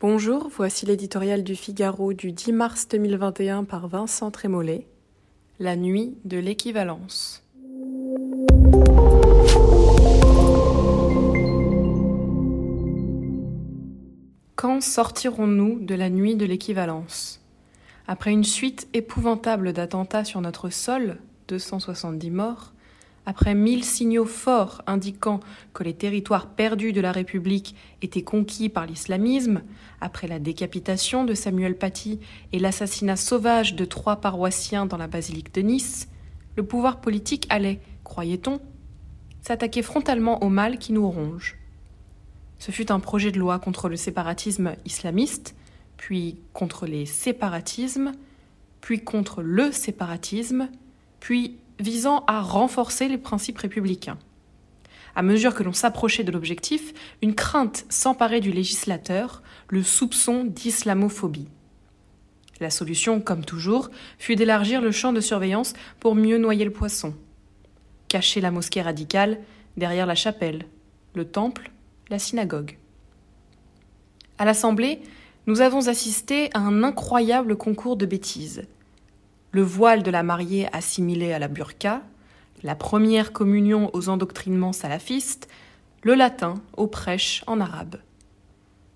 [0.00, 4.86] Bonjour, voici l'éditorial du Figaro du 10 mars 2021 par Vincent Trémollet.
[5.58, 7.42] La nuit de l'équivalence.
[14.54, 17.44] Quand sortirons-nous de la nuit de l'équivalence?
[18.06, 21.18] Après une suite épouvantable d'attentats sur notre sol,
[21.48, 22.72] 270 morts,
[23.28, 25.40] après mille signaux forts indiquant
[25.74, 29.60] que les territoires perdus de la République étaient conquis par l'islamisme,
[30.00, 32.20] après la décapitation de Samuel Paty
[32.54, 36.08] et l'assassinat sauvage de trois paroissiens dans la basilique de Nice,
[36.56, 38.60] le pouvoir politique allait, croyait-on,
[39.42, 41.58] s'attaquer frontalement au mal qui nous ronge.
[42.58, 45.54] Ce fut un projet de loi contre le séparatisme islamiste,
[45.98, 48.12] puis contre les séparatismes,
[48.80, 50.70] puis contre le séparatisme,
[51.20, 54.18] puis visant à renforcer les principes républicains.
[55.14, 56.92] À mesure que l'on s'approchait de l'objectif,
[57.22, 61.48] une crainte s'emparait du législateur, le soupçon d'islamophobie.
[62.60, 67.14] La solution, comme toujours, fut d'élargir le champ de surveillance pour mieux noyer le poisson.
[68.08, 69.38] Cacher la mosquée radicale
[69.76, 70.66] derrière la chapelle,
[71.14, 71.70] le temple,
[72.10, 72.78] la synagogue.
[74.38, 75.00] À l'Assemblée,
[75.46, 78.66] nous avons assisté à un incroyable concours de bêtises
[79.50, 82.02] le voile de la mariée assimilé à la burqa,
[82.62, 85.48] la première communion aux endoctrinements salafistes,
[86.02, 87.96] le latin aux prêches en arabe.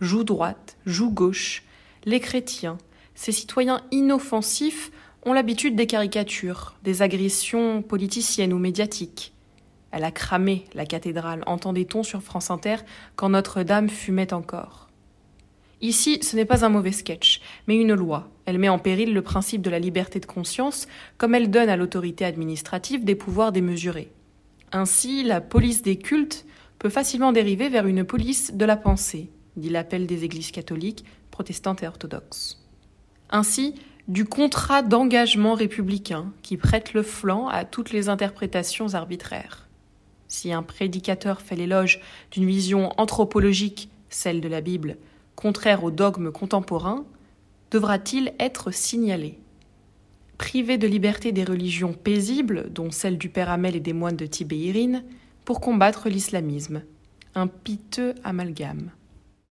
[0.00, 1.62] Joue droite, joue gauche,
[2.04, 2.78] les chrétiens,
[3.14, 4.90] ces citoyens inoffensifs
[5.24, 9.32] ont l'habitude des caricatures, des agressions politiciennes ou médiatiques.
[9.90, 12.76] Elle a cramé la cathédrale, entendait-on sur France Inter,
[13.16, 14.88] quand Notre-Dame fumait encore.
[15.84, 18.30] Ici, ce n'est pas un mauvais sketch, mais une loi.
[18.46, 21.76] Elle met en péril le principe de la liberté de conscience, comme elle donne à
[21.76, 24.10] l'autorité administrative des pouvoirs démesurés.
[24.72, 26.46] Ainsi, la police des cultes
[26.78, 31.82] peut facilement dériver vers une police de la pensée, dit l'appel des églises catholiques, protestantes
[31.82, 32.64] et orthodoxes.
[33.28, 33.74] Ainsi,
[34.08, 39.68] du contrat d'engagement républicain qui prête le flanc à toutes les interprétations arbitraires.
[40.28, 42.00] Si un prédicateur fait l'éloge
[42.30, 44.96] d'une vision anthropologique, celle de la Bible,
[45.36, 47.04] contraire au dogme contemporain,
[47.70, 49.38] devra-t-il être signalé?
[50.38, 54.26] Privé de liberté des religions paisibles, dont celle du Père Amel et des moines de
[54.26, 55.04] Tibéirine,
[55.44, 56.82] pour combattre l'islamisme.
[57.34, 58.90] Un piteux amalgame.